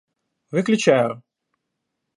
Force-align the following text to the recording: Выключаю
Выключаю 0.55 1.21